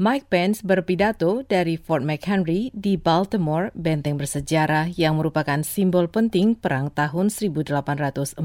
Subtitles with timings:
[0.00, 6.88] Mike Pence berpidato dari Fort McHenry di Baltimore, benteng bersejarah yang merupakan simbol penting perang
[6.88, 8.40] tahun 1814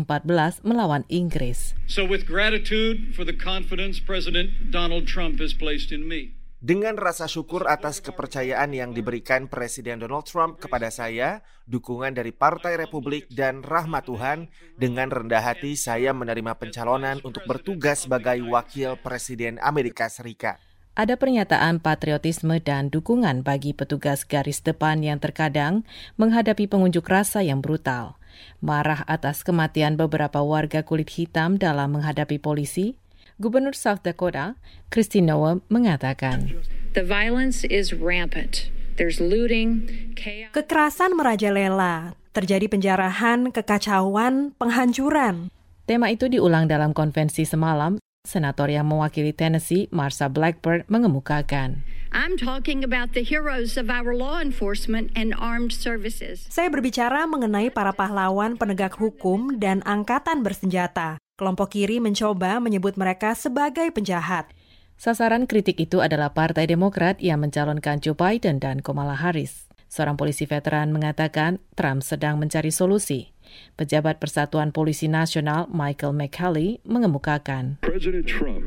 [0.67, 1.71] melawan Inggris.
[1.87, 6.35] So with gratitude for the confidence President Donald Trump has placed in me.
[6.59, 12.75] Dengan rasa syukur atas kepercayaan yang diberikan Presiden Donald Trump kepada saya, dukungan dari Partai
[12.75, 19.63] Republik dan rahmat Tuhan, dengan rendah hati saya menerima pencalonan untuk bertugas sebagai Wakil Presiden
[19.63, 20.66] Amerika Serikat
[20.97, 25.85] ada pernyataan patriotisme dan dukungan bagi petugas garis depan yang terkadang
[26.17, 28.17] menghadapi pengunjuk rasa yang brutal.
[28.65, 32.97] Marah atas kematian beberapa warga kulit hitam dalam menghadapi polisi,
[33.37, 34.57] Gubernur South Dakota,
[34.89, 36.57] Christine Noah, mengatakan,
[36.97, 38.73] The violence is rampant.
[38.97, 39.85] There's looting,
[40.17, 40.49] chaos.
[40.57, 45.53] Kekerasan merajalela, terjadi penjarahan, kekacauan, penghancuran.
[45.85, 51.87] Tema itu diulang dalam konvensi semalam Senator yang mewakili Tennessee, Marsha Blackburn, mengemukakan.
[52.11, 56.43] I'm talking about the heroes of our law enforcement and armed services.
[56.51, 61.19] Saya berbicara mengenai para pahlawan penegak hukum dan angkatan bersenjata.
[61.39, 64.51] Kelompok kiri mencoba menyebut mereka sebagai penjahat.
[64.97, 69.69] Sasaran kritik itu adalah Partai Demokrat yang mencalonkan Joe Biden dan Kamala Harris.
[69.87, 73.36] Seorang polisi veteran mengatakan Trump sedang mencari solusi.
[73.79, 77.81] Pejabat Persatuan Polisi Nasional Michael McCallie mengemukakan.
[77.85, 78.63] President Trump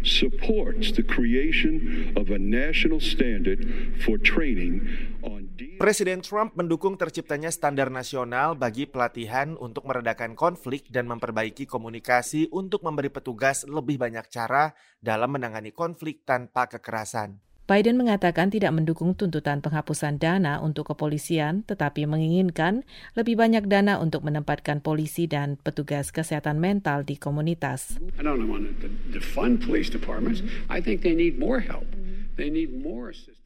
[0.00, 3.64] supports the creation of a national standard
[4.00, 4.80] for training
[5.20, 5.40] on
[5.80, 12.84] Presiden Trump mendukung terciptanya standar nasional bagi pelatihan untuk meredakan konflik dan memperbaiki komunikasi untuk
[12.84, 17.40] memberi petugas lebih banyak cara dalam menangani konflik tanpa kekerasan.
[17.70, 22.82] Biden mengatakan tidak mendukung tuntutan penghapusan dana untuk kepolisian, tetapi menginginkan
[23.14, 27.94] lebih banyak dana untuk menempatkan polisi dan petugas kesehatan mental di komunitas.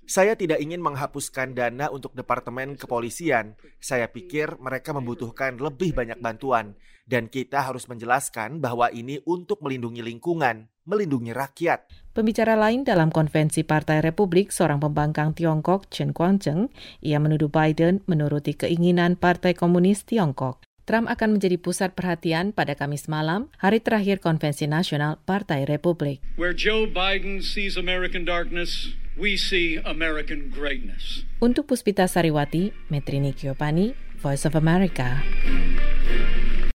[0.08, 3.60] Saya tidak ingin menghapuskan dana untuk Departemen Kepolisian.
[3.76, 6.72] Saya pikir mereka membutuhkan lebih banyak bantuan.
[7.04, 11.84] Dan kita harus menjelaskan bahwa ini untuk melindungi lingkungan, melindungi rakyat.
[12.14, 16.70] Pembicara lain dalam konvensi Partai Republik, seorang pembangkang Tiongkok, Chen Guangzheng,
[17.02, 20.62] ia menuduh Biden menuruti keinginan Partai Komunis Tiongkok.
[20.84, 26.20] Trump akan menjadi pusat perhatian pada Kamis malam, hari terakhir konvensi nasional Partai Republik.
[26.36, 31.24] Where Joe Biden sees American darkness, we see American greatness.
[31.40, 35.24] Untuk Puspita Sariwati, Metrini Kiopani, Voice of America.